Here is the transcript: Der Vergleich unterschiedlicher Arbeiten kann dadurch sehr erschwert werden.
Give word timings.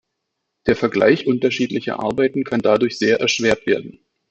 Der 0.65 0.75
Vergleich 0.75 1.27
unterschiedlicher 1.27 1.99
Arbeiten 1.99 2.43
kann 2.43 2.61
dadurch 2.61 2.97
sehr 2.97 3.19
erschwert 3.21 3.67
werden. 3.67 4.03